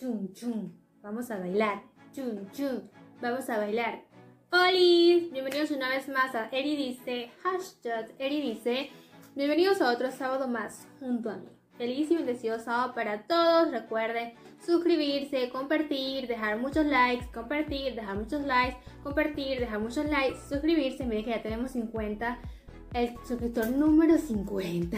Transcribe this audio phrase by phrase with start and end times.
[0.00, 0.70] chum, chum.
[1.02, 1.82] Vamos a bailar,
[2.14, 2.88] chum, chum.
[3.20, 4.02] Vamos a bailar.
[4.50, 5.28] ¡Hola!
[5.30, 8.88] Bienvenidos una vez más a Eri Dice, hashtag Eri Dice.
[9.36, 11.48] Bienvenidos a otro sábado más junto a mí.
[11.76, 13.70] Feliz y bendecido sábado para todos.
[13.72, 14.32] Recuerden
[14.64, 21.04] suscribirse, compartir, dejar muchos likes, compartir, dejar muchos likes, compartir, dejar muchos likes, suscribirse.
[21.04, 22.38] Miren que ya tenemos 50,
[22.94, 24.96] el suscriptor número 50.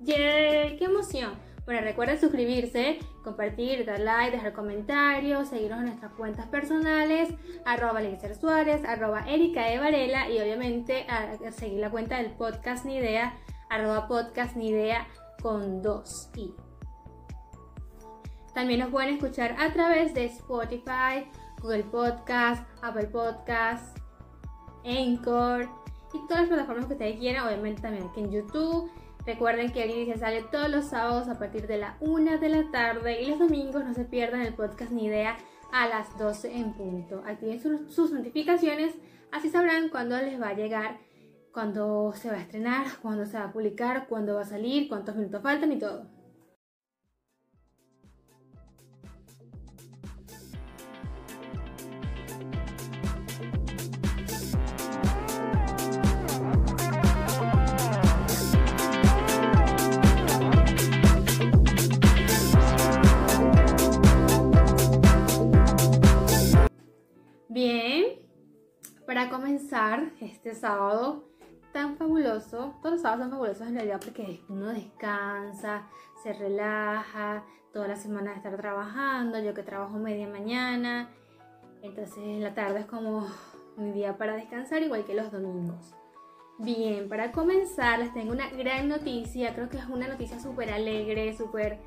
[0.00, 0.76] ¡Yay!
[0.76, 1.47] ¡Qué emoción!
[1.68, 7.28] Bueno, recuerden suscribirse, compartir, dar like, dejar comentarios, seguirnos en nuestras cuentas personales,
[7.66, 8.00] arroba
[8.40, 9.76] Suárez, arroba Erika de
[10.30, 13.34] y obviamente a, seguir la cuenta del podcast Ni Idea,
[13.68, 15.06] arroba podcast Ni Idea
[15.42, 16.54] con dos i.
[18.54, 23.94] También nos pueden escuchar a través de Spotify, Google Podcast, Apple Podcast,
[24.86, 25.68] Anchor
[26.14, 28.90] y todas las plataformas que ustedes quieran, obviamente también aquí en YouTube.
[29.28, 32.70] Recuerden que el se sale todos los sábados a partir de la 1 de la
[32.70, 35.36] tarde y los domingos no se pierdan el podcast ni idea
[35.70, 37.22] a las 12 en punto.
[37.26, 38.94] Activen sus, sus notificaciones,
[39.30, 41.00] así sabrán cuándo les va a llegar
[41.52, 45.14] cuándo se va a estrenar, cuándo se va a publicar, cuándo va a salir, cuántos
[45.14, 46.06] minutos faltan y todo.
[69.08, 71.24] Para comenzar este sábado
[71.72, 75.88] tan fabuloso, todos los sábados son fabulosos en realidad porque uno descansa,
[76.22, 77.42] se relaja,
[77.72, 81.08] toda la semana de estar trabajando, yo que trabajo media mañana,
[81.80, 83.26] entonces la tarde es como
[83.78, 85.94] mi día para descansar, igual que los domingos.
[86.58, 91.34] Bien, para comenzar les tengo una gran noticia, creo que es una noticia súper alegre,
[91.34, 91.78] súper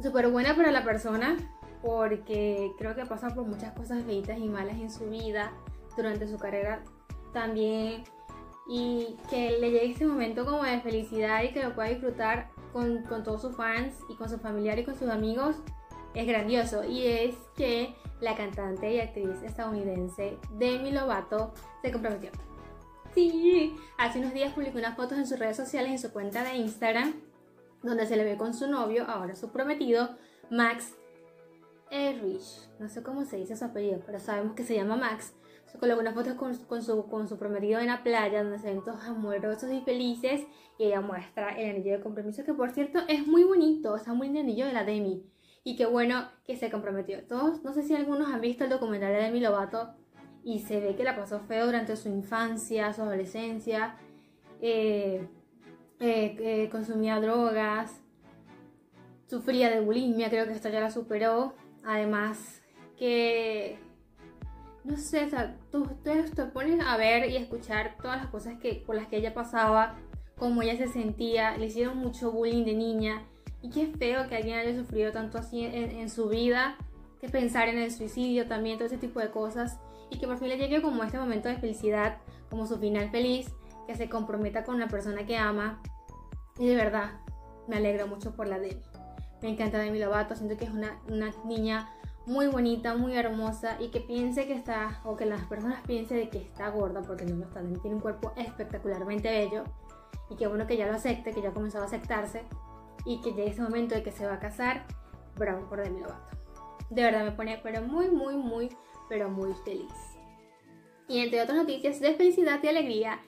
[0.00, 1.36] súper buena para la persona,
[1.82, 5.50] porque creo que pasa por muchas cosas feitas y malas en su vida
[5.96, 6.82] durante su carrera
[7.32, 8.04] también
[8.68, 13.02] y que le llegue ese momento como de felicidad y que lo pueda disfrutar con,
[13.04, 15.56] con todos sus fans y con sus familiares y con sus amigos
[16.14, 22.30] es grandioso y es que la cantante y actriz estadounidense Demi Lovato se comprometió.
[23.14, 26.56] Sí, hace unos días publicó unas fotos en sus redes sociales en su cuenta de
[26.56, 27.14] Instagram
[27.82, 30.16] donde se le ve con su novio, ahora su prometido,
[30.50, 30.94] Max
[31.90, 32.68] Erich.
[32.78, 35.34] No sé cómo se dice su apellido, pero sabemos que se llama Max
[35.70, 39.70] se colocó una foto con, su, prometido en la playa, donde se ven todos amorosos
[39.70, 40.46] y felices,
[40.78, 44.28] y ella muestra el anillo de compromiso, que por cierto es muy bonito, está muy
[44.28, 45.24] el anillo de la Demi.
[45.64, 47.22] Y qué bueno que se comprometió.
[47.26, 49.94] Todos, no sé si algunos han visto el documental de Demi Lovato,
[50.42, 53.96] y se ve que la pasó feo durante su infancia, su adolescencia,
[54.62, 55.28] eh,
[56.00, 58.00] eh, eh, consumía drogas,
[59.26, 61.54] sufría de bulimia, creo que esto ya la superó.
[61.88, 62.60] Además
[62.98, 63.78] que
[64.84, 68.58] no sé, o sea, tú, ustedes te pones a ver y escuchar todas las cosas
[68.58, 69.96] que, por las que ella pasaba,
[70.36, 73.22] cómo ella se sentía, le hicieron mucho bullying de niña,
[73.62, 76.76] y qué feo que alguien haya sufrido tanto así en, su vida,
[77.22, 79.78] que pensar en el suicidio también, todo ese tipo de cosas,
[80.10, 82.18] y que por fin le llegue como este momento de felicidad,
[82.50, 83.50] como su final feliz,
[83.86, 85.82] que se comprometa con la persona que ama,
[86.58, 87.12] y de verdad,
[87.66, 88.82] me alegro mucho por la Demi.
[89.42, 91.88] Me encanta Demi Lovato, siento que es una, una niña
[92.26, 96.28] muy bonita, muy hermosa y que piense que está, o que las personas piensen de
[96.28, 99.64] que está gorda, porque no lo está, tiene un cuerpo espectacularmente bello
[100.28, 102.42] y que bueno que ya lo acepte, que ya ha comenzado a aceptarse
[103.06, 104.84] y que llegue ese momento de que se va a casar,
[105.36, 106.36] bravo por Demi Lovato.
[106.90, 108.68] De verdad me pone pero muy, muy, muy,
[109.08, 109.92] pero muy feliz.
[111.08, 113.20] Y entre otras noticias de felicidad y alegría,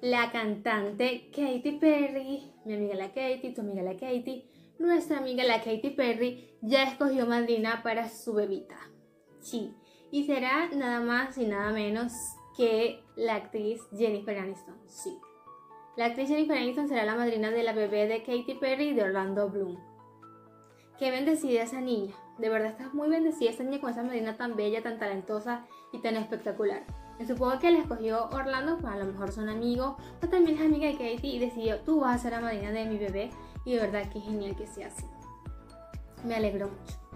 [0.00, 4.48] la cantante Katy Perry, mi amiga la Katy, tu amiga la Katy,
[4.78, 8.76] nuestra amiga la Katy Perry ya escogió madrina para su bebita.
[9.40, 9.74] Sí,
[10.10, 12.12] y será nada más y nada menos
[12.56, 14.76] que la actriz Jennifer Aniston.
[14.86, 15.18] Sí.
[15.96, 19.02] La actriz Jennifer Aniston será la madrina de la bebé de Katy Perry y de
[19.02, 19.78] Orlando Bloom.
[20.98, 22.14] Qué bendecida esa niña.
[22.38, 26.00] De verdad está muy bendecida esa niña con esa madrina tan bella, tan talentosa y
[26.00, 26.84] tan espectacular.
[27.18, 30.64] Me supongo que la escogió Orlando, pues a lo mejor son amigos, o también es
[30.64, 33.30] amiga de Katy y decidió, tú vas a ser la madrina de mi bebé
[33.66, 35.04] y de verdad que genial que sea así.
[36.24, 37.06] Me alegro mucho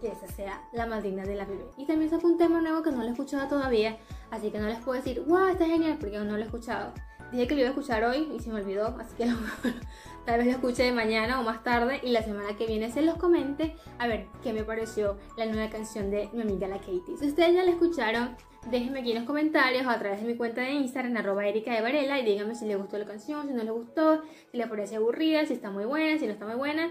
[0.00, 1.64] que esa sea la madrina de la bebé.
[1.78, 3.96] Y también sacó un tema nuevo que no lo he escuchado todavía,
[4.30, 6.92] así que no les puedo decir, wow, está genial, porque no lo he escuchado.
[7.32, 9.24] Dije que lo iba a escuchar hoy y se me olvidó, así que
[10.26, 13.16] tal vez lo escuche mañana o más tarde y la semana que viene se los
[13.16, 17.16] comente a ver qué me pareció la nueva canción de mi amiga la Katie.
[17.18, 18.36] Si ustedes ya la escucharon,
[18.70, 21.80] déjenme aquí en los comentarios a través de mi cuenta de Instagram, arroba Erika de
[21.80, 24.96] Varela, y díganme si les gustó la canción, si no les gustó, si les parece
[24.96, 26.90] aburrida, si está muy buena, si no está muy buena.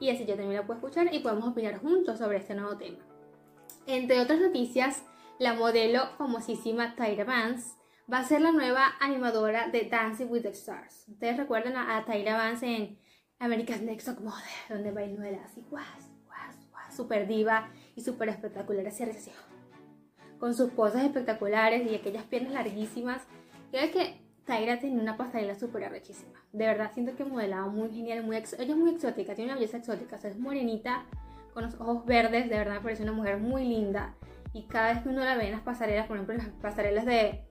[0.00, 2.98] y así yo también la puedo escuchar y podemos opinar juntos sobre este nuevo tema.
[3.86, 5.04] Entre otras noticias,
[5.38, 7.76] la modelo famosísima Tyra Vance
[8.12, 11.06] va a ser la nueva animadora de Dancing with the Stars.
[11.08, 12.98] Ustedes recuerdan a, Tyra Vance en
[13.38, 18.86] America's Next Top Model, donde bailó así, guas, guas, guas, super diva y súper espectacular,
[18.86, 19.30] así, así,
[20.42, 23.22] con sus poses espectaculares y aquellas piernas larguísimas.
[23.70, 26.32] Creo que Tyra tiene una pasarela súper arrechísima.
[26.52, 29.76] De verdad, siento que modelaba muy genial, muy ella es muy exótica, tiene una belleza
[29.76, 31.04] exótica, es morenita,
[31.54, 34.16] con los ojos verdes, de verdad me parece una mujer muy linda.
[34.52, 37.06] Y cada vez que uno la ve en las pasarelas, por ejemplo en las pasarelas
[37.06, 37.44] de,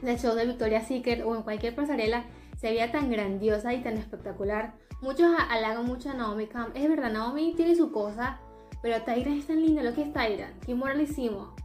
[0.00, 2.26] del show de Victoria's Secret o en cualquier pasarela,
[2.58, 4.74] se veía tan grandiosa y tan espectacular.
[5.02, 6.76] Muchos halagan mucho a Naomi Camp.
[6.76, 8.38] Es verdad, Naomi tiene su cosa,
[8.82, 9.82] pero Tyra es tan linda.
[9.82, 11.56] Lo que es Tyra, qué moralísimo.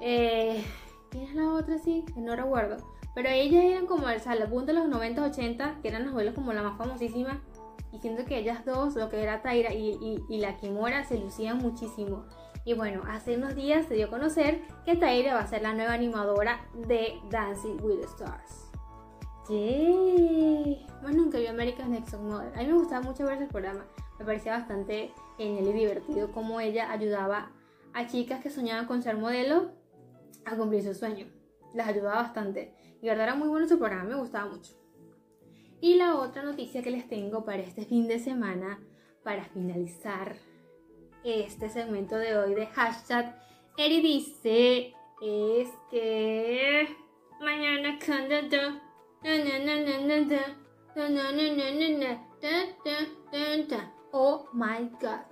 [0.00, 0.62] Eh,
[1.10, 1.78] ¿Quién es la otra?
[1.78, 2.76] Sí, no recuerdo.
[3.14, 6.52] Pero ellas eran como el punto de los 90, 80, que eran las abuelas como
[6.52, 7.40] la más famosísima.
[7.92, 12.24] Y siento que ellas dos, lo que era Tyra y, la Kimura, se lucían muchísimo.
[12.64, 15.74] Y bueno, hace unos días se dio a conocer que Tyra va a ser la
[15.74, 18.70] nueva animadora de Dancing with the Stars.
[19.48, 20.84] ¡Yay!
[21.02, 22.52] Más nunca vi America's Next Top Model.
[22.54, 23.84] A mí me gustaba mucho ver ese programa.
[24.18, 27.50] Me parecía bastante genial y divertido cómo ella ayudaba
[27.92, 29.70] a chicas que soñaban con ser modelo
[30.44, 31.26] a cumplir su sueño.
[31.74, 32.74] Las ayudaba bastante.
[33.02, 34.74] Y verdad era muy bueno su programa, me gustaba mucho.
[35.80, 38.80] Y la otra noticia que les tengo para este fin de semana,
[39.22, 40.36] para finalizar
[41.24, 43.38] este segmento de hoy de hashtag
[43.76, 46.88] Eridice, es que
[47.40, 48.34] mañana cuando
[54.12, 55.24] Oh my god.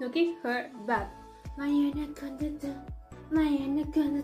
[0.00, 1.10] Look at her back.
[1.56, 2.46] Mañana cuando
[3.30, 4.22] cuando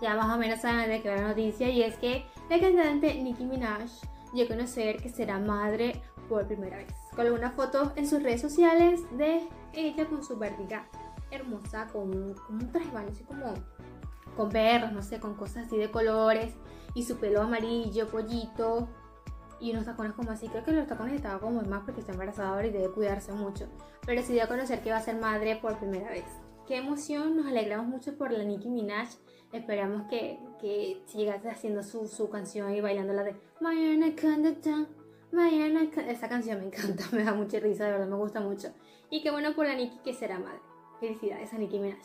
[0.00, 3.44] ya más o menos saben de qué la noticia y es que la cantante Nicki
[3.44, 3.90] Minaj
[4.32, 6.92] dio a conocer que será madre por primera vez.
[7.14, 10.86] Colgó una foto en sus redes sociales de ella con su barriga
[11.30, 12.90] hermosa, con, un traje
[13.26, 13.54] como
[14.36, 16.52] con perros, no sé, con cosas así de colores
[16.94, 18.88] y su pelo amarillo, pollito
[19.60, 20.48] y unos tacones como así.
[20.48, 23.68] Creo que los tacones estaban como más porque está embarazada ahora y debe cuidarse mucho.
[24.04, 26.43] Pero sí conocer que va a ser madre por primera vez.
[26.66, 29.08] Qué emoción, nos alegramos mucho por la Nicki Minaj
[29.52, 34.86] Esperamos que, que sigas haciendo su, su, canción y bailando la de Mañana canta,
[35.30, 38.72] Mañana Esa canción me encanta, me da mucha risa, de verdad me gusta mucho.
[39.10, 40.60] Y qué bueno por la Nikki que será madre.
[41.00, 41.98] Felicidades a Nicki Minaj.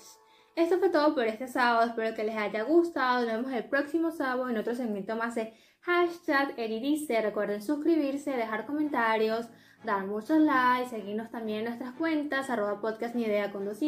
[0.56, 3.26] Esto fue todo por este sábado, espero que les haya gustado.
[3.26, 7.22] Nos vemos el próximo sábado en otro segmento más de hashtag Eridice.
[7.22, 9.48] Recuerden suscribirse, dejar comentarios,
[9.84, 13.80] dar muchos likes, seguirnos también en nuestras cuentas, arroba podcast ni idea con dos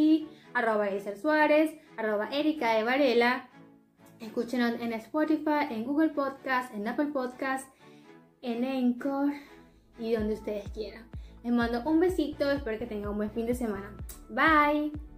[0.53, 0.87] arroba
[1.19, 3.49] Suárez, arroba Erika de Varela.
[4.19, 7.67] Escúchenos en Spotify, en Google Podcast, en Apple Podcast,
[8.41, 9.33] en Encore
[9.97, 11.09] y donde ustedes quieran.
[11.43, 13.95] Les mando un besito, espero que tengan un buen fin de semana.
[14.29, 15.10] Bye.